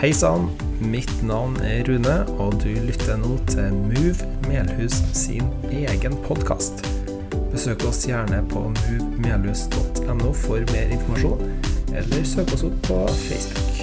[0.00, 0.46] Hei sann,
[0.80, 6.80] mitt navn er Rune, og du lytter nå til Move Melhus sin egen podkast.
[7.52, 11.44] Besøk oss gjerne på movemelhus.no for mer informasjon,
[11.92, 12.96] eller søk oss opp på
[13.26, 13.82] Facebook.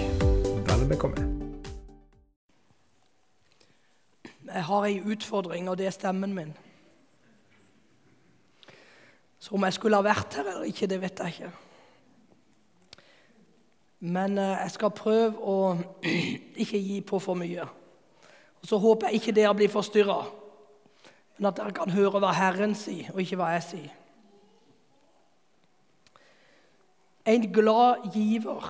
[0.71, 1.27] Vel bekomme.
[4.49, 6.57] Jeg har ei utfordring, og det er stemmen min.
[9.37, 11.53] Så om jeg skulle ha vært her eller ikke, det vet jeg ikke.
[13.99, 15.77] Men eh, jeg skal prøve å
[16.61, 17.65] ikke gi på for mye.
[18.61, 20.21] Og Så håper jeg ikke dere blir forstyrra,
[21.37, 23.95] men at dere kan høre hva Herren sier, og ikke hva jeg sier.
[27.27, 28.69] En glad giver.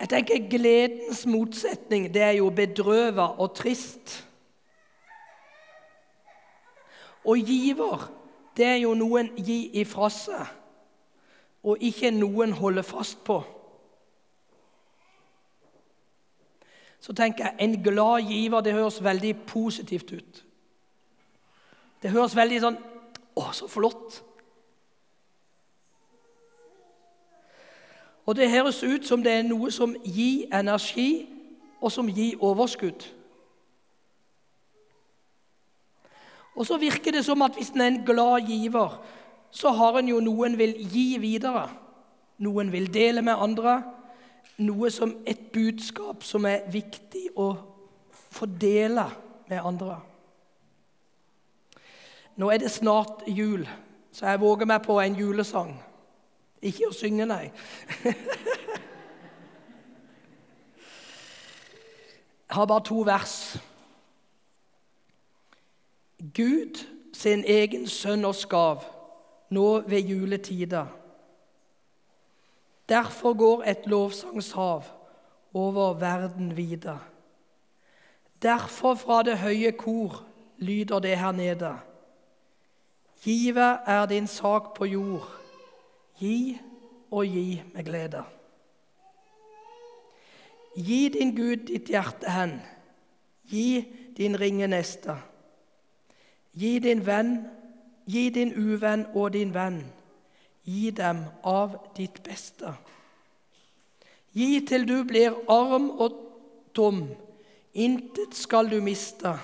[0.00, 4.18] Jeg tenker Gledens motsetning det er jo bedrøva og trist.
[7.24, 8.10] Og giver,
[8.56, 10.63] det er jo noen gi ifra seg
[11.64, 13.38] og ikke noen holder fast på.
[17.00, 20.44] Så tenker jeg en glad giver det høres veldig positivt ut.
[22.02, 22.78] Det høres veldig sånn
[23.34, 24.20] Å, så flott!
[28.24, 31.26] Og det høres ut som det er noe som gir energi,
[31.82, 33.02] og som gir overskudd.
[36.54, 38.96] Og så virker det som at hvis en er en glad giver,
[39.54, 41.68] så har en jo noe en vil gi videre.
[42.42, 43.76] Noe en vil dele med andre.
[44.66, 47.52] Noe som et budskap som er viktig å
[48.34, 49.06] fordele
[49.46, 50.00] med andre.
[52.34, 53.62] Nå er det snart jul,
[54.10, 55.76] så jeg våger meg på en julesang.
[56.58, 57.52] Ikke å synge, nei.
[62.44, 63.56] Jeg har bare to vers.
[66.34, 66.78] Gud
[67.12, 68.84] sin egen sønn oss skav
[69.54, 70.84] nå ved juletida.
[72.88, 74.84] Derfor går et lovsangshav
[75.54, 77.00] over verden videre.
[78.42, 80.24] Derfor fra det høye kor
[80.58, 81.76] lyder det her nede.
[83.22, 85.30] Give er din sak på jord.
[86.18, 86.58] Gi
[87.10, 88.24] og gi med glede.
[90.76, 92.58] Gi din Gud ditt hjerte hen.
[93.48, 95.16] Gi din ringe neste.
[96.52, 97.46] Gi din venn
[98.04, 99.80] Gi din uvenn og din venn.
[100.64, 102.74] Gi dem av ditt beste.
[104.34, 106.16] Gi til du blir arm og
[106.76, 107.06] tom.
[107.72, 109.34] Intet skal du miste.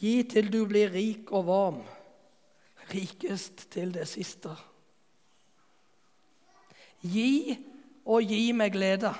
[0.00, 1.80] Gi til du blir rik og varm.
[2.92, 4.52] Rikest til det siste.
[7.00, 7.56] Gi
[8.06, 9.14] og gi med glede.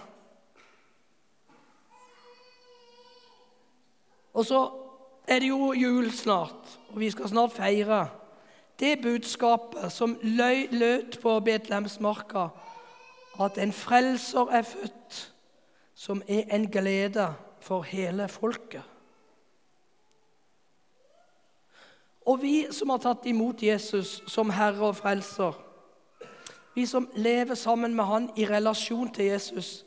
[4.37, 4.61] Og så
[5.27, 8.05] er det jo jul snart, og vi skal snart feire
[8.81, 12.49] det budskapet som lød på Betlehemsmarka,
[13.41, 15.33] at en frelser er født,
[15.95, 18.83] som er en glede for hele folket.
[22.27, 25.55] Og vi som har tatt imot Jesus som Herre og Frelser,
[26.75, 29.87] vi som lever sammen med Han i relasjon til Jesus,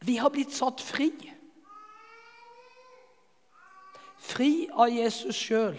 [0.00, 1.10] vi har blitt satt fri.
[4.18, 5.76] Fri av Jesus sjøl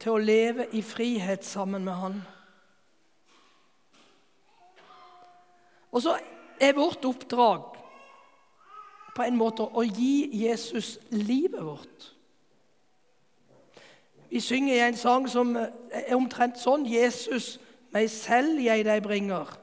[0.00, 2.20] til å leve i frihet sammen med Han.
[5.90, 6.16] Og så
[6.60, 7.66] er vårt oppdrag
[9.16, 12.10] på en måte å gi Jesus livet vårt.
[14.30, 17.58] Vi synger i en sang som er omtrent sånn 'Jesus,
[17.90, 19.58] meg selv jeg deg bringer'.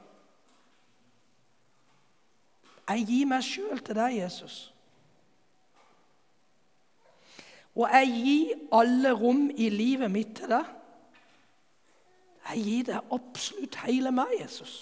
[2.88, 4.72] Jeg gir meg sjøl til deg, Jesus.
[7.78, 10.70] Og jeg gir alle rom i livet mitt til deg.
[12.48, 14.72] Jeg gir deg absolutt hele meg, Jesus.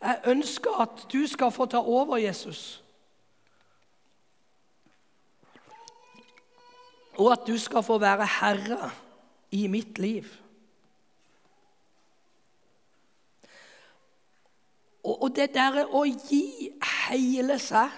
[0.00, 2.82] Jeg ønsker at du skal få ta over, Jesus.
[7.16, 8.90] Og at du skal få være herre
[9.50, 10.26] i mitt liv.
[15.06, 16.72] Og det derre å gi
[17.06, 17.94] hele seg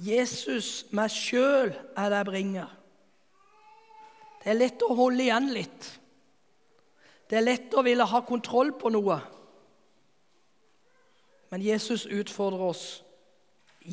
[0.00, 2.68] Jesus, meg sjøl, er det jeg bringer.
[4.40, 5.88] Det er lett å holde igjen litt.
[7.28, 9.18] Det er lett å ville ha kontroll på noe.
[11.52, 12.84] Men Jesus utfordrer oss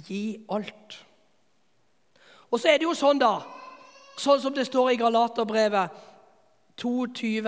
[0.08, 0.96] gi alt.
[2.48, 3.42] Og så er det jo sånn, da,
[4.16, 6.06] sånn som det står i Galaterbrevet
[6.80, 7.42] 22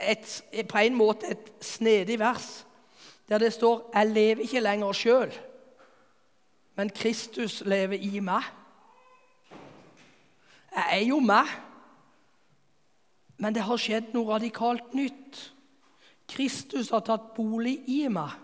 [0.00, 0.26] et,
[0.70, 2.64] På en måte et snedig vers
[3.30, 5.49] der det står 'Jeg lever ikke lenger sjøl'
[6.80, 8.46] men Kristus lever i meg.
[10.72, 11.48] Jeg er jo meg,
[13.40, 15.38] Men det har skjedd noe radikalt nytt.
[16.28, 18.34] Kristus har tatt bolig i meg.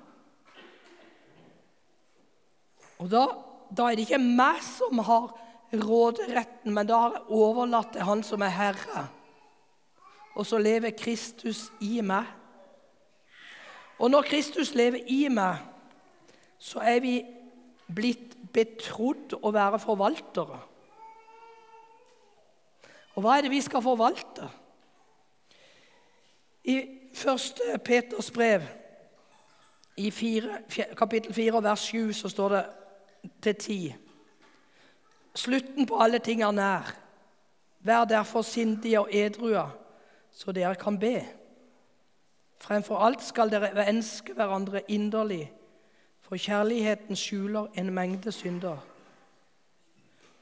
[3.04, 3.26] Og da,
[3.68, 5.28] da er det ikke meg som har
[5.76, 9.04] råderetten, men da har jeg overlatt til Han som er Herre.
[10.32, 12.24] Og så lever Kristus i meg.
[14.00, 15.60] Og når Kristus lever i meg,
[16.56, 17.18] så er vi
[17.94, 20.58] blitt betrodd å være forvaltere.
[23.16, 24.48] Og hva er det vi skal forvalte?
[26.66, 26.76] I
[27.16, 27.78] 1.
[27.84, 28.66] Peters brev,
[29.96, 30.58] i 4,
[30.98, 32.64] kapittel 4, vers 7, så står det
[33.42, 33.94] til 10.
[35.36, 36.92] Slutten på alle ting er nær.
[37.80, 39.62] Vær derfor sindige og edrue,
[40.32, 41.22] så dere kan be.
[42.60, 45.52] Fremfor alt skal dere ønske hverandre inderlig,
[46.26, 48.80] for kjærligheten skjuler en mengde synder.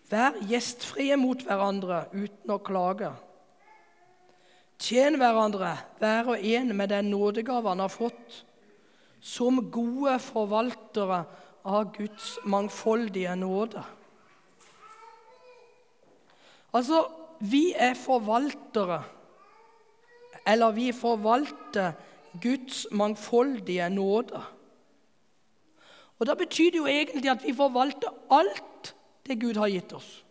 [0.08, 3.10] Vær gjestfrie mot hverandre uten å klage.
[4.80, 8.40] Tjen hverandre, hver og en med den nådegave han har fått,
[9.24, 11.22] som gode forvaltere
[11.64, 13.84] av Guds mangfoldige nåde.
[16.74, 17.04] Altså,
[17.40, 19.02] vi er forvaltere,
[20.44, 21.94] eller vi forvalter
[22.42, 24.42] Guds mangfoldige nåde.
[26.18, 28.94] Og Da betyr det jo egentlig at vi forvalter alt
[29.26, 30.24] det Gud har gitt oss.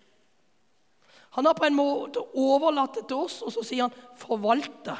[1.34, 4.98] Han har på en måte overlatt det til oss, og så sier han 'forvalte'.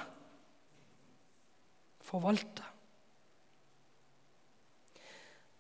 [2.02, 2.64] Forvalte.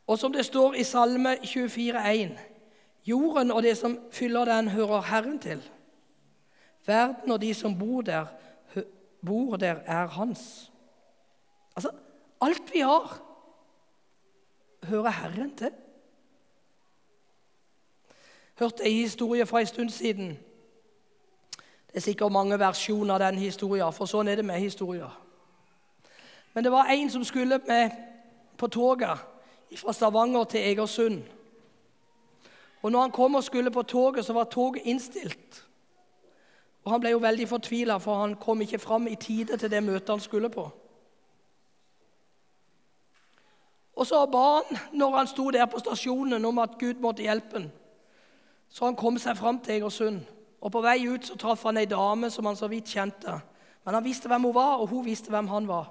[0.07, 2.39] Og som det står i Salme 24,1.:
[3.05, 5.61] Jorden og det som fyller den, hører Herren til.
[6.85, 8.25] Verden og de som bor der,
[9.25, 10.71] bor der, er hans.
[11.75, 11.91] Altså,
[12.41, 13.21] alt vi har,
[14.83, 15.71] hører Herren til.
[18.59, 20.27] Hørte ei historie fra en stund siden.
[21.87, 25.11] Det er sikkert mange versjoner av den historien, for sånn er det med historier.
[26.53, 27.91] Men det var en som skulle med
[28.57, 29.17] på toget
[29.77, 31.23] fra Stavanger til Egersund.
[32.81, 35.67] Og når han kom og skulle på toget, så var toget innstilt.
[36.83, 39.83] Og Han ble jo veldig fortvila, for han kom ikke fram i tide til det
[39.83, 40.71] møtet han skulle på.
[44.03, 47.59] Og så ba han, når han sto der på stasjonen, om at Gud måtte hjelpe
[47.59, 47.69] ham.
[48.69, 50.17] Så han kom seg fram til Egersund.
[50.59, 53.37] Og På vei ut så traff han ei dame som han så vidt kjente.
[53.85, 55.87] Men han visste hvem hun var, og hun visste hvem han var.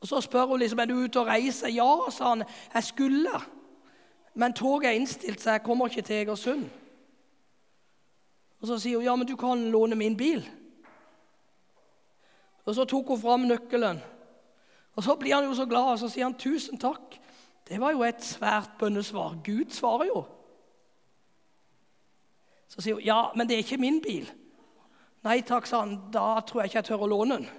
[0.00, 1.68] Og Så spør hun liksom, er du ute og reiser.
[1.68, 2.44] Ja, sa han.
[2.74, 3.42] Jeg skulle.
[4.34, 6.64] Men toget er innstilt, så jeg kommer ikke til Egersund.
[8.60, 10.48] Og Så sier hun ja, men du kan låne min bil.
[12.64, 14.13] Og Så tok hun fram nøkkelen.
[14.94, 17.18] Og Så blir han jo så glad, og så sier han tusen takk.
[17.68, 19.40] Det var jo et svært bønnesvar.
[19.44, 20.24] Gud svarer jo.
[22.68, 24.28] Så sier hun ja, men det er ikke min bil.
[25.24, 25.96] Nei takk, sa han.
[26.12, 27.50] Da tror jeg ikke jeg tør å låne den.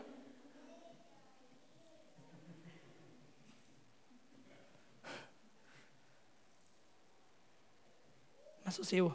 [8.66, 9.14] Men så sier hun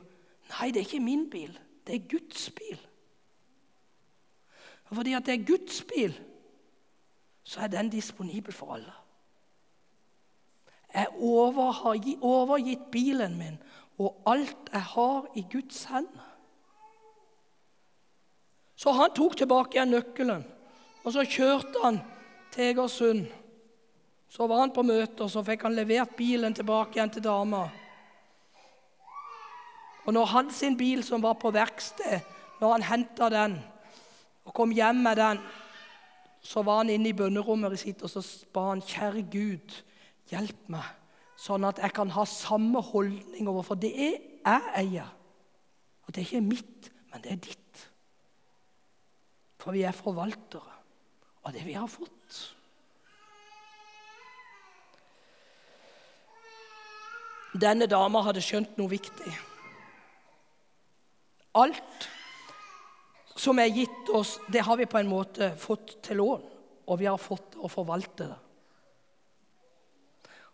[0.50, 1.52] nei, det er ikke min bil.
[1.86, 2.78] Det er Guds bil.
[4.90, 6.14] Og fordi at det er Guds bil,
[7.44, 8.92] så er den disponibel for alle.
[10.94, 13.58] Jeg over, har overgitt bilen min
[14.00, 16.26] og alt jeg har, i Guds hender.
[18.80, 20.44] Så han tok tilbake igjen nøkkelen,
[21.04, 21.98] og så kjørte han
[22.54, 23.26] til Egersund.
[24.30, 27.66] Så var han på møte, og så fikk han levert bilen tilbake igjen til dama.
[30.06, 32.24] Og når han sin bil som var på verksted,
[32.60, 33.58] når han henta den
[34.48, 35.42] og kom hjem med den,
[36.40, 38.22] så var han inne i bønnerommet sitt og så
[38.54, 39.76] ba han, kjære Gud,
[40.30, 40.86] hjelp meg,
[41.40, 44.20] sånn at jeg kan ha samme holdning overfor det jeg
[44.76, 45.10] eier.
[46.06, 47.82] Og det er ikke mitt, men det er ditt.
[49.60, 50.78] For vi er forvaltere
[51.44, 52.40] av det vi har fått.
[57.60, 59.32] Denne dama hadde skjønt noe viktig.
[61.58, 62.06] Alt
[63.36, 66.46] som er gitt oss, det har vi på en måte fått til lån,
[66.86, 68.38] og vi har fått å forvalte det.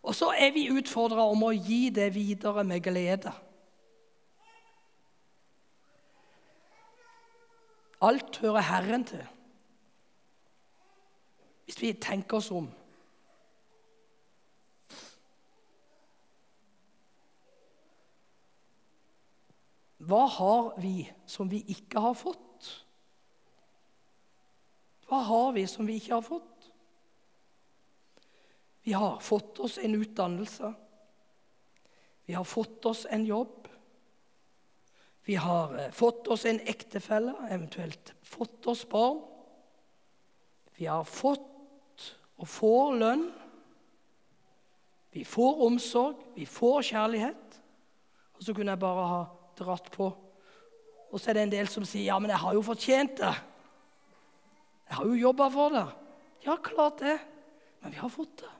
[0.06, 3.32] Og så er vi utfordra om å gi det videre med glede.
[8.06, 9.24] Alt hører Herren til.
[11.66, 12.68] Hvis vi tenker oss om.
[20.06, 22.45] Hva har vi som vi ikke har fått?
[25.06, 26.70] Hva har vi som vi ikke har fått?
[28.86, 30.72] Vi har fått oss en utdannelse.
[32.26, 33.68] Vi har fått oss en jobb.
[35.26, 39.24] Vi har eh, fått oss en ektefelle, eventuelt fått oss barn.
[40.76, 43.26] Vi har fått og får lønn.
[45.10, 47.60] Vi får omsorg, vi får kjærlighet.
[48.36, 49.20] Og så kunne jeg bare ha
[49.58, 50.10] dratt på.
[51.10, 53.34] Og så er det en del som sier ja, men jeg har jo fortjent det.
[54.88, 55.86] Jeg har jo jobba for det.
[56.46, 57.18] Ja, klart det.
[57.80, 58.52] Men vi har fått det.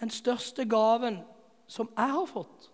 [0.00, 1.20] Den største gaven
[1.66, 2.70] som jeg har fått,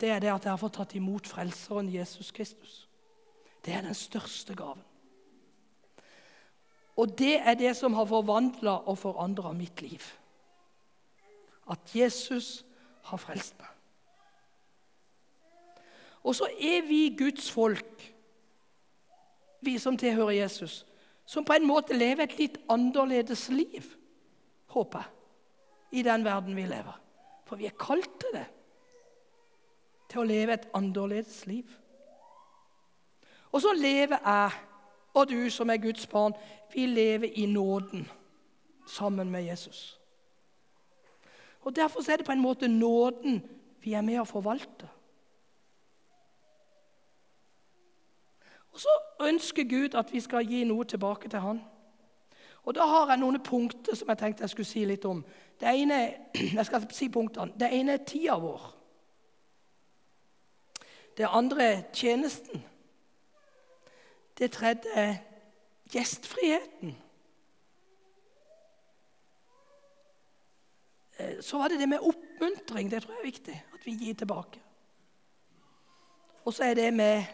[0.00, 2.88] det er det at jeg har fått tatt imot Frelseren Jesus Kristus.
[3.64, 4.84] Det er den største gaven.
[6.96, 10.02] Og det er det som har forvandla og forandra mitt liv.
[11.68, 12.64] At Jesus
[13.08, 13.75] har frelst meg.
[16.26, 18.02] Og så er vi Guds folk,
[19.62, 20.80] vi som tilhører Jesus,
[21.26, 23.86] som på en måte lever et litt annerledes liv,
[24.74, 25.12] håper jeg,
[26.00, 26.98] i den verden vi lever.
[27.46, 28.46] For vi er kalt til det.
[30.10, 31.70] Til å leve et annerledes liv.
[33.54, 34.58] Og så lever jeg
[35.16, 36.34] og du som er Guds barn,
[36.74, 38.04] vi lever i nåden
[38.86, 40.00] sammen med Jesus.
[41.62, 43.40] Og Derfor er det på en måte nåden
[43.80, 44.90] vi er med å forvalte.
[48.76, 48.88] Og Så
[49.20, 51.60] ønsker Gud at vi skal gi noe tilbake til Han.
[52.62, 55.22] Og Da har jeg noen punkter som jeg tenkte jeg skulle si litt om.
[55.60, 56.14] Det ene,
[56.58, 57.54] jeg skal si punktene.
[57.56, 58.66] Det ene er tida vår.
[61.16, 62.64] Det andre er tjenesten.
[64.38, 65.14] Det tredje er
[65.92, 66.92] gjestfriheten.
[71.18, 72.90] Eh, så var det det med oppmuntring.
[72.90, 73.64] Det tror jeg er viktig.
[73.74, 74.60] At vi gir tilbake.
[76.44, 77.24] Og så er det med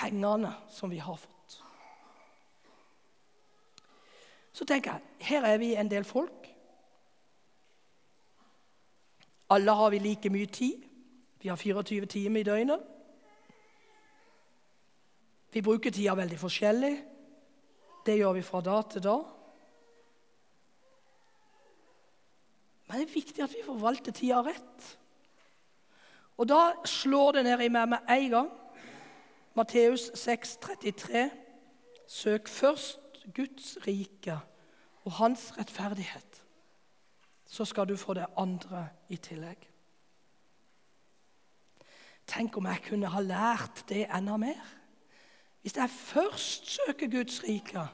[0.00, 1.58] pengene som vi har fått.
[4.52, 6.48] Så tenker jeg her er vi en del folk.
[9.50, 10.86] Alle har vi like mye tid.
[11.40, 12.80] Vi har 24 timer i døgnet.
[15.50, 16.92] Vi bruker tida veldig forskjellig.
[18.06, 19.24] Det gjør vi fra dag til dag.
[22.86, 24.86] Men det er viktig at vi forvalter tida rett.
[26.38, 28.50] Og da slår det ned i meg med en gang.
[29.54, 31.30] Matteus 6, 33.
[32.06, 34.40] Søk først Guds rike
[35.04, 36.44] og hans rettferdighet.
[37.46, 39.68] Så skal du få det andre i tillegg.
[42.26, 44.60] Tenk om jeg kunne ha lært det enda mer.
[45.60, 47.88] Hvis jeg først søker Guds rike,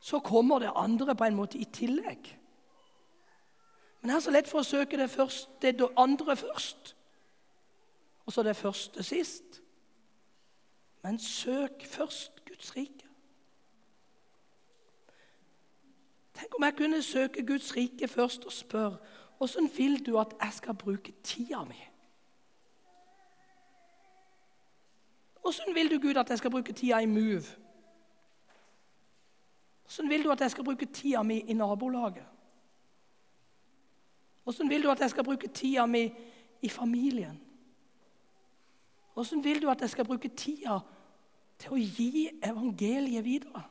[0.00, 2.36] så kommer det andre på en måte i tillegg.
[4.00, 6.96] Men det er så lett for å søke det, første, det andre først,
[8.26, 9.59] og så det første sist.
[11.02, 13.06] Men søk først Guds rike.
[16.34, 18.98] Tenk om jeg kunne søke Guds rike først og spørre
[19.40, 21.80] åssen vil du at jeg skal bruke tida mi?
[25.44, 27.44] Åssen vil du, Gud, at jeg skal bruke tida i Move?
[29.86, 32.26] Åssen vil du at jeg skal bruke tida mi i nabolaget?
[34.46, 36.12] Åssen vil du at jeg skal bruke tida mi
[36.62, 37.40] i familien?
[39.16, 40.78] Åssen vil du at jeg skal bruke tida
[41.58, 43.64] til å gi evangeliet videre?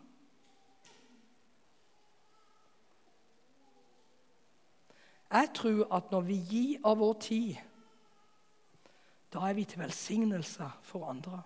[5.29, 7.57] Jeg tror at når vi gir av vår tid,
[9.33, 11.41] da er vi til velsignelse for andre.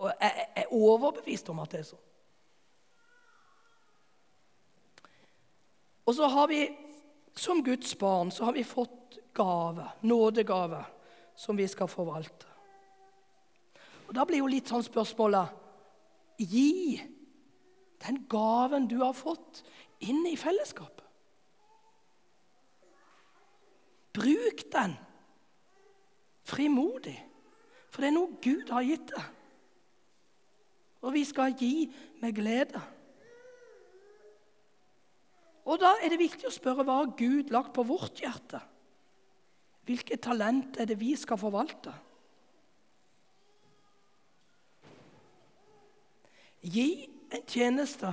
[0.00, 2.08] Og jeg er overbevist om at det er sånn.
[6.08, 6.64] Og så har vi,
[7.36, 10.82] som Guds barn, så har vi fått gave, nådegave,
[11.36, 12.48] som vi skal forvalte.
[14.08, 15.58] Og Da blir jo litt sånn spørsmålet
[16.42, 16.98] Gi
[18.02, 19.60] den gaven du har fått,
[20.02, 21.04] inn i fellesskapet.
[24.16, 24.96] Bruk den
[26.42, 27.14] frimodig,
[27.92, 29.28] for det er noe Gud har gitt deg
[31.02, 31.86] og vi skal gi
[32.22, 32.80] med glede.
[35.66, 38.60] Og Da er det viktig å spørre hva har Gud lagt på vårt hjerte?
[39.86, 41.92] Hvilket talent er det vi skal forvalte?
[46.62, 48.12] Gi en tjeneste,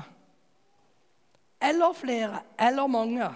[1.61, 3.29] eller flere, eller mange,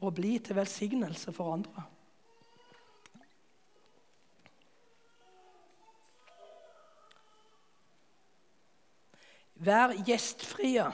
[0.00, 1.86] og bli til velsignelse for andre.
[9.56, 10.84] Vær gjestfrie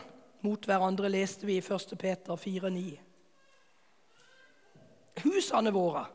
[0.46, 1.96] mot hverandre, leste vi i 1.
[1.98, 3.11] Peter 4,9.
[5.20, 6.06] Husene våre,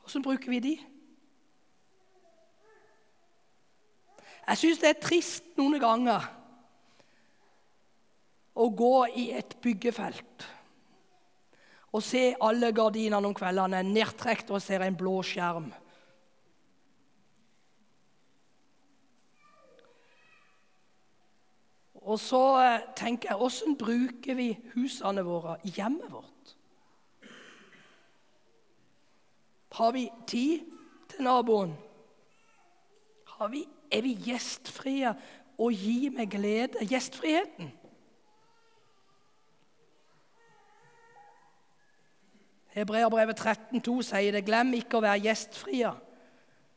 [0.00, 0.74] hvordan bruker vi de?
[4.46, 6.28] Jeg syns det er trist noen ganger
[8.56, 10.46] å gå i et byggefelt
[11.96, 15.70] og se alle gardinene om kveldene nedtrukket og ser en blå skjerm.
[22.06, 26.55] Og så eh, tenker jeg hvordan bruker vi husene våre hjemmet vårt?
[29.76, 30.60] Har vi tid
[31.08, 31.74] til naboen?
[33.50, 35.10] Vi, er vi gjestfrie
[35.58, 37.68] og gir med glede gjestfriheten?
[42.76, 44.44] Hebreerbrevet 13,2 sier det.
[44.44, 45.92] Glem ikke å være gjestfrie.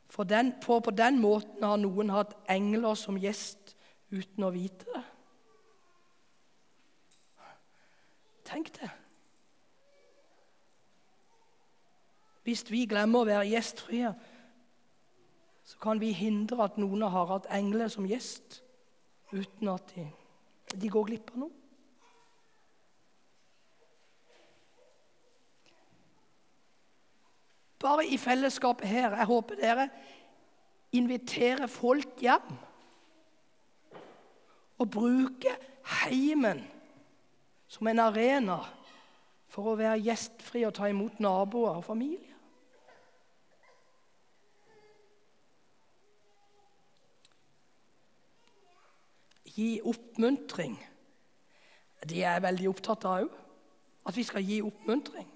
[0.10, 3.76] For, den, for på den måten har noen hatt engler som gjest
[4.12, 5.04] uten å vite det.
[8.50, 8.90] Tenk det.
[12.50, 14.10] Hvis vi glemmer å være gjestfrie,
[15.70, 18.64] så kan vi hindre at noen har hatt engler som gjest
[19.30, 20.08] uten at de,
[20.74, 21.54] de går glipp av noe.
[27.80, 29.14] Bare i fellesskapet her.
[29.22, 29.86] Jeg håper dere
[30.98, 32.50] inviterer folk hjem.
[34.82, 35.62] Og bruker
[36.02, 36.66] heimen
[37.70, 38.58] som en arena
[39.54, 42.29] for å være gjestfri og ta imot naboer og familie.
[49.50, 50.78] Gi oppmuntring.
[52.06, 53.36] Det er jeg veldig opptatt av òg.
[54.08, 55.28] At vi skal gi oppmuntring.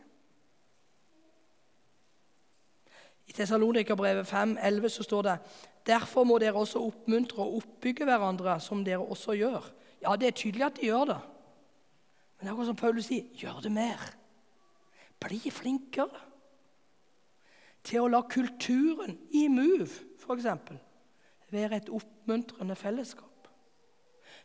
[3.27, 5.37] I Tessalonikerbrevet 5,11 så står det
[5.87, 9.65] Derfor må dere også oppmuntre og oppbygge hverandre, som dere også gjør.
[10.03, 11.19] Ja, det er tydelig at de gjør det.
[12.37, 14.05] Men det er akkurat som Paulus sier gjør det mer.
[15.23, 16.23] Bli flinkere
[17.83, 19.91] til å la kulturen i Move
[20.23, 20.47] f.eks.
[21.51, 23.32] være et oppmuntrende fellesskap.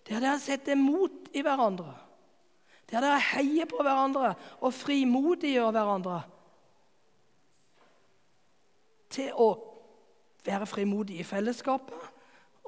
[0.08, 1.92] Der dere setter mot i hverandre.
[2.90, 4.32] Der dere heier på hverandre
[4.64, 6.22] og frimodiggjør hverandre
[9.12, 9.48] til å
[10.44, 12.08] være frimodig i fellesskapet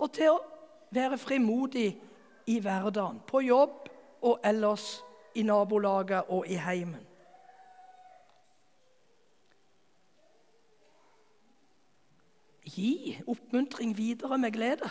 [0.01, 0.41] og til å
[0.93, 1.89] være frimodig
[2.51, 3.89] i hverdagen, på jobb
[4.27, 4.99] og ellers
[5.39, 7.07] i nabolaget og i heimen.
[12.71, 14.91] Gi oppmuntring videre med glede.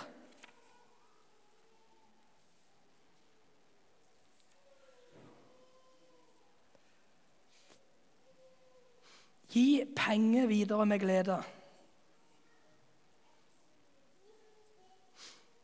[9.50, 11.44] Gi penger videre med glede.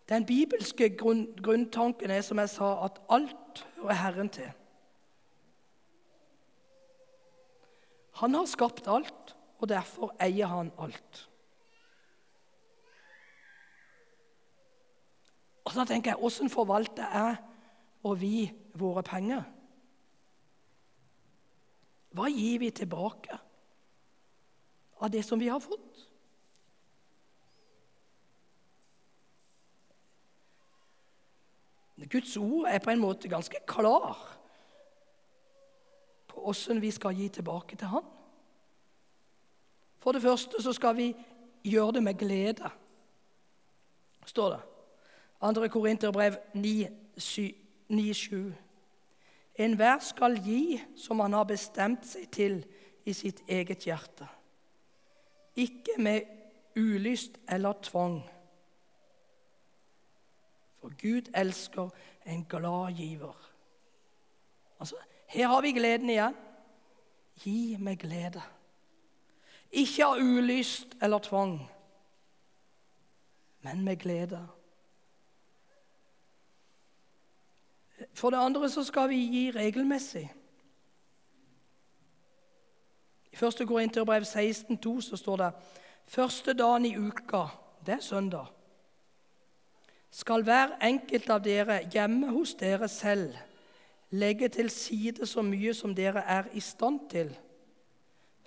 [0.09, 4.51] Den bibelske grunn, grunntanken er som jeg sa, at alt hører Herren til.
[8.21, 11.29] Han har skapt alt, og derfor eier han alt.
[15.65, 17.35] Og så tenker jeg, Hvordan forvalter jeg
[18.03, 19.41] og vi våre penger?
[22.15, 23.39] Hva gir vi tilbake?
[24.97, 26.07] Av det som vi har fått.
[31.95, 34.17] Guds ord er på en måte ganske klar
[36.27, 38.03] på åssen vi skal gi tilbake til Han.
[39.97, 41.07] For det første så skal vi
[41.65, 42.69] gjøre det med glede,
[44.25, 44.61] står det.
[45.41, 45.67] 2.
[45.67, 48.53] Korinterbrev 9,7.
[49.55, 52.65] Enhver skal gi som han har bestemt seg til
[53.05, 54.27] i sitt eget hjerte
[55.55, 56.21] ikke med
[56.75, 58.29] ulyst eller tvang.
[60.81, 61.89] For Gud elsker
[62.25, 63.51] en glad giver.
[64.79, 64.95] Altså,
[65.27, 66.35] Her har vi gleden igjen.
[67.35, 68.41] Gi med glede.
[69.71, 71.71] Ikke av ulyst eller tvang,
[73.61, 74.47] men med glede.
[78.13, 80.33] For det andre så skal vi gi regelmessig.
[83.35, 83.67] I 1.
[83.67, 85.51] Korinterbrev 16,2 så står det
[86.05, 87.47] første dagen i uka,
[87.85, 88.45] det er søndag,
[90.11, 93.35] skal hver enkelt av dere hjemme hos dere selv
[94.15, 97.33] legge til side så mye som dere er i stand til,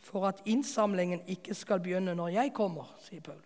[0.00, 3.44] for at innsamlingen ikke skal begynne når jeg kommer, sier Paulus.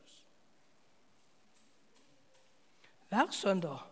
[3.09, 3.83] Hver søndag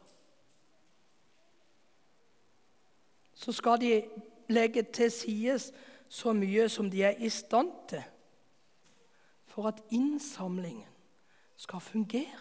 [3.35, 4.03] så skal de
[4.49, 5.73] legge til sides
[6.11, 8.03] så mye som de er i stand til
[9.51, 10.88] for at innsamlingen
[11.57, 12.40] skal fungere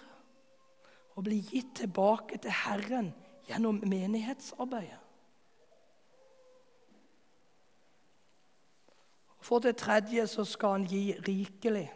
[1.15, 3.13] og bli gitt tilbake til Herren
[3.47, 4.97] gjennom menighetsarbeidet.
[9.41, 11.93] For det tredje så skal han gi rikelig.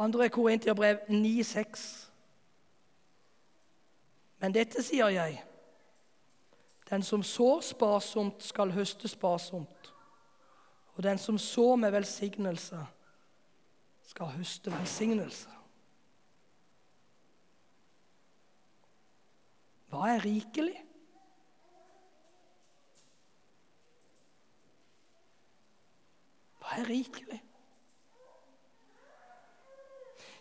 [0.00, 0.38] Andre9,
[1.08, 2.10] 9,6.
[4.38, 5.42] Men dette sier jeg,
[6.90, 9.92] Den som sår sparsomt, skal høste sparsomt.
[10.96, 12.80] Og den som sår med velsignelse,
[14.08, 15.52] skal høste velsignelse.
[19.88, 20.74] Hva er rikelig?
[26.58, 27.38] Hva er rikelig?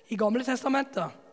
[0.07, 1.23] I Gamle testamentet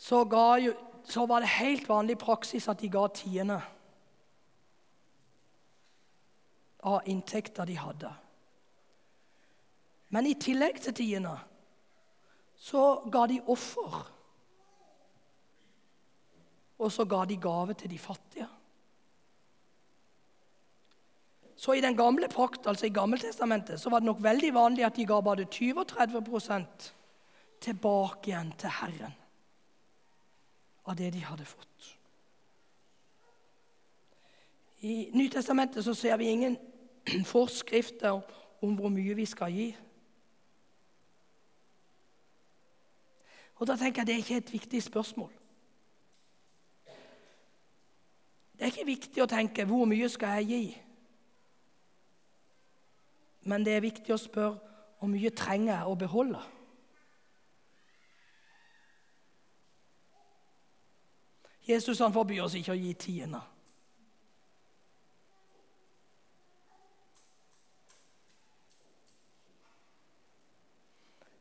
[0.00, 0.22] så,
[0.60, 0.72] jo,
[1.10, 3.58] så var det helt vanlig praksis at de ga tiende
[6.86, 8.10] av inntekta de hadde.
[10.10, 11.36] Men i tillegg til tiende
[12.60, 14.00] så ga de offer.
[16.80, 18.48] Og så ga de gave til de fattige.
[21.60, 24.96] Så i den gamle pakt, altså i Gammeltestamentet, så var det nok veldig vanlig at
[24.96, 26.86] de ga både 20 og 30%
[27.60, 29.16] tilbake igjen til Herren
[30.90, 31.96] av det de hadde fått.
[34.80, 36.56] I Nytestamentet så ser vi ingen
[37.32, 38.20] forskrifter
[38.60, 39.68] om hvor mye vi skal gi.
[43.60, 45.30] Og da tenker jeg Det er ikke et viktig spørsmål.
[48.56, 50.82] Det er ikke viktig å tenke 'hvor mye skal jeg gi'?
[53.42, 54.58] Men det er viktig å spørre
[54.98, 56.40] hvor mye trenger jeg å beholde?
[61.70, 63.40] Jesus han forbyr oss ikke å gi tiende.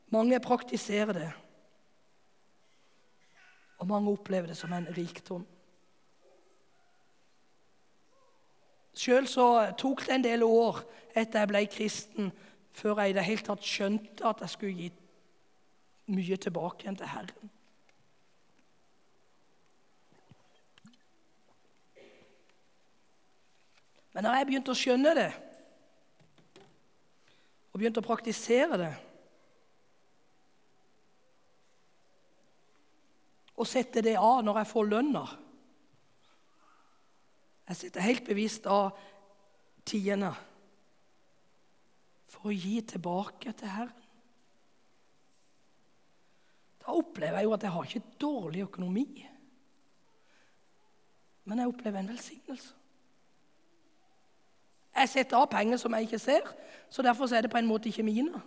[0.10, 1.30] Mange praktiserer det,
[3.78, 5.46] og mange opplever det som en rikdom.
[9.00, 9.30] Sjøl
[9.80, 10.82] tok det en del år
[11.14, 12.34] etter jeg ble kristen,
[12.74, 14.90] før jeg i det hele tatt skjønte at jeg skulle gi
[16.10, 17.54] mye tilbake igjen til Herren.
[24.20, 25.30] Men når jeg begynte å skjønne det,
[27.72, 28.90] og begynte å praktisere det
[33.56, 35.22] Og sette det av når jeg får lønna
[37.70, 38.98] Jeg setter helt bevisst av
[39.88, 40.34] tiende
[42.34, 44.10] for å gi tilbake til Herren.
[46.84, 49.08] Da opplever jeg jo at jeg har ikke dårlig økonomi.
[51.48, 52.79] Men jeg opplever en velsignelse.
[55.00, 56.48] Jeg setter av penger som jeg ikke ser,
[56.92, 58.42] så derfor er det på en måte ikke mine.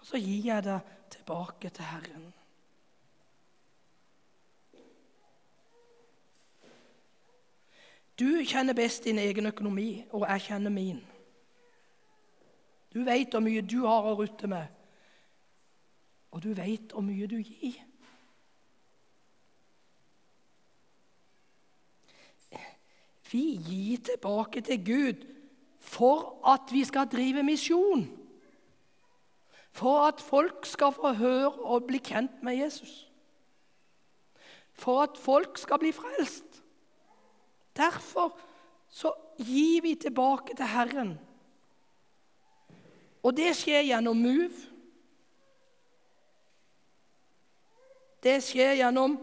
[0.00, 0.80] Og så gir jeg det
[1.10, 2.32] tilbake til Herren.
[8.18, 11.00] Du kjenner best din egen økonomi, og jeg kjenner min.
[12.94, 14.66] Du vet hvor mye du har å rutte med,
[16.30, 17.80] og du vet hvor mye du gir.
[23.34, 25.24] Vi gir tilbake til Gud
[25.82, 28.06] for at vi skal drive misjon.
[29.74, 33.10] For at folk skal få høre og bli kjent med Jesus.
[34.72, 36.62] For at folk skal bli frelst.
[37.76, 38.38] Derfor
[38.88, 41.18] så gir vi tilbake til Herren.
[43.22, 44.62] Og det skjer gjennom Move.
[48.22, 49.18] Det skjer gjennom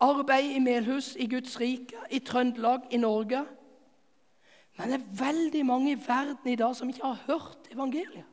[0.00, 3.44] arbeid i Melhus, i Guds rike, i Trøndelag, i Norge.
[4.78, 8.26] Men det er veldig mange i verden i dag som ikke har hørt evangeliet.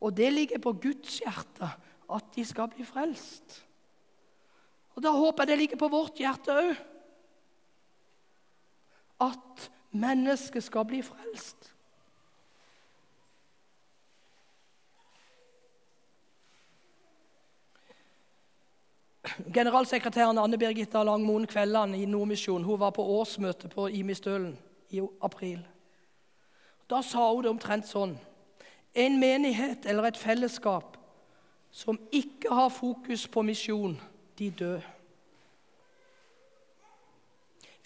[0.00, 1.68] Og det ligger på Guds hjerte
[2.12, 3.62] at de skal bli frelst.
[4.96, 6.76] Og Da håper jeg det ligger på vårt hjerte òg.
[9.20, 11.75] At mennesket skal bli frelst.
[19.44, 24.58] Generalsekretæren Anne Birgitta Langmoen Kvelland i Nordmisjon hun var på årsmøte på Imistølen
[24.90, 25.60] i april.
[26.90, 28.16] Da sa hun det omtrent sånn
[28.96, 30.96] En menighet eller et fellesskap
[31.70, 33.98] som ikke har fokus på misjon,
[34.38, 34.80] de dør.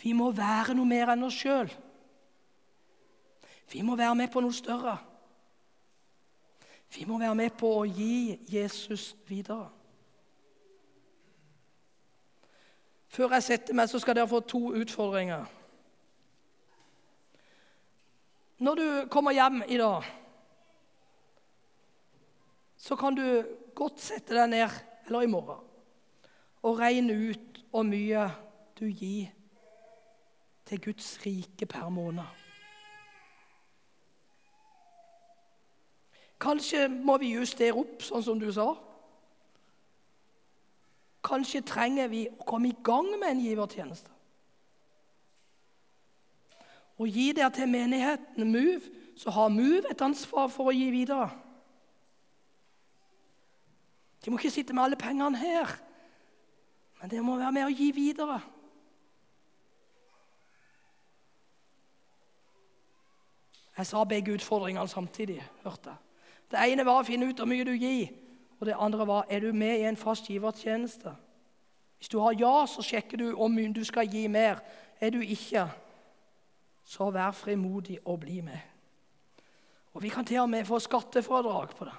[0.03, 1.73] Vi må være noe mer enn oss sjøl.
[3.73, 4.95] Vi må være med på noe større.
[6.95, 9.80] Vi må være med på å gi Jesus videre.
[13.11, 15.49] Før jeg setter meg, så skal dere få to utfordringer.
[18.63, 20.07] Når du kommer hjem i dag,
[22.77, 23.25] så kan du
[23.75, 24.77] godt sette deg ned,
[25.09, 25.65] eller i morgen,
[26.63, 28.29] og regne ut hvor mye
[28.79, 29.33] du gir
[30.69, 32.39] til Guds rike per måned.
[36.41, 38.71] Kanskje må vi justere opp, sånn som du sa.
[41.25, 44.11] Kanskje trenger vi å komme i gang med en givertjeneste.
[47.01, 51.31] Og gi det til menigheten Move, så har Move et ansvar for å gi videre.
[54.21, 55.71] De må ikke sitte med alle pengene her,
[57.01, 58.41] men de må være med å gi videre.
[63.81, 65.41] Jeg sa begge utfordringene samtidig.
[65.63, 65.97] hørte jeg.
[66.51, 68.11] Det ene var å finne ut hvor mye du gir,
[68.61, 71.15] og det andre var er du med i en fast givertjeneste.
[71.99, 74.61] Hvis du har ja, så sjekker du om du skal gi mer.
[75.01, 75.71] Er du ikke,
[76.85, 78.59] så vær frimodig og bli med.
[79.93, 81.93] Og Vi kan til og med få skattefradrag på det.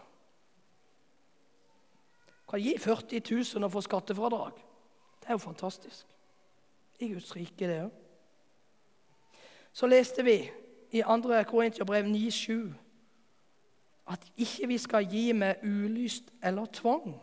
[2.28, 3.21] Du kan gi 40
[3.56, 4.52] 000 og få skattefradrag.
[5.19, 6.06] Det er jo fantastisk.
[7.00, 7.91] I Guds rike, det òg.
[9.74, 10.52] Så leste vi
[10.91, 11.43] i 2.
[11.43, 12.74] Korinterbrev 9,7
[14.07, 17.15] at ikke vi skal gi med ulyst eller tvang.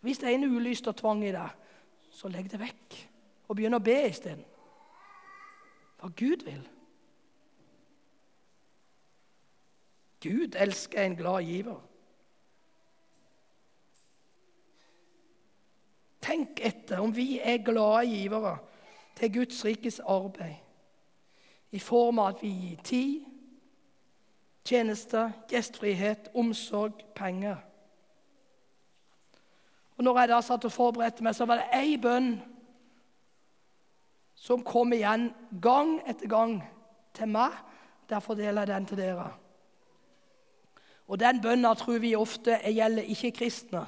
[0.00, 1.50] Hvis det er en ulyst og tvang i deg,
[2.10, 2.98] så legg det vekk
[3.48, 4.44] og begynn å be isteden.
[6.00, 6.62] Hva Gud vil.
[10.22, 11.80] Gud elsker en glad giver.
[16.22, 18.56] Tenk etter om vi er glade givere
[19.18, 20.60] til Guds rikes arbeid
[21.72, 23.31] i form av at vi gir tid,
[24.64, 27.56] tjenester, gjestfrihet, omsorg, penger.
[29.96, 32.32] Og når jeg da satt og forberedte meg, så var det én bønn
[34.38, 35.28] som kom igjen
[35.62, 36.56] gang etter gang
[37.14, 37.54] til meg.
[38.10, 39.28] Derfor deler jeg den til dere.
[41.06, 43.84] Og den bønna tror vi ofte gjelder ikke-kristne.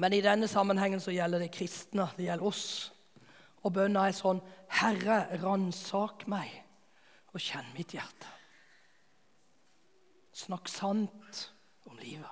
[0.00, 2.08] Men i denne sammenhengen så gjelder det kristne.
[2.16, 2.92] Det gjelder oss.
[3.62, 4.40] Og bønna er sånn
[4.72, 6.61] Herre, ransak meg
[7.32, 8.28] og kjenn mitt hjerte.
[10.32, 11.42] Snakk sant
[11.88, 12.30] om livet.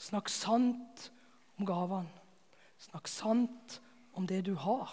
[0.00, 1.10] Snakk sant
[1.58, 2.12] om gavene.
[2.80, 3.80] Snakk sant
[4.16, 4.92] om det du har.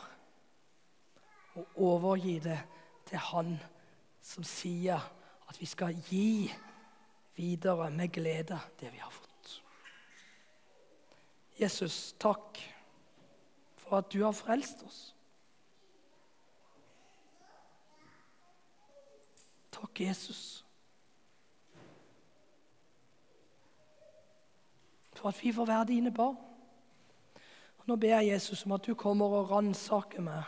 [1.56, 2.60] Og overgi det
[3.08, 3.56] til Han
[4.22, 5.04] som sier
[5.48, 6.52] at vi skal gi
[7.38, 9.62] videre med glede det vi har fått.
[11.58, 12.60] Jesus, takk
[13.80, 15.00] for at du har frelst oss.
[19.78, 20.66] Takk, Jesus.
[25.14, 26.38] For at vi får være dine barn.
[27.78, 30.44] Og nå ber jeg Jesus om at du kommer og ransaker meg.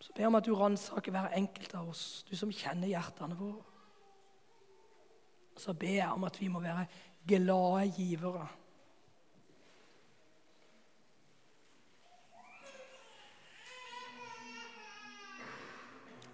[0.00, 3.36] Så ber jeg om at du ransaker hver enkelt av oss, du som kjenner hjertene
[3.36, 3.64] våre.
[5.58, 6.86] Så ber jeg om at vi må være
[7.28, 8.46] glade givere.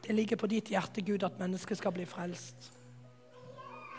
[0.04, 2.70] Det ligger på ditt hjerte, Gud, at mennesket skal bli frelst.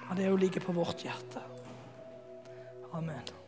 [0.09, 1.41] Og det jo ligger på vårt hjerte.
[2.93, 3.44] Amen.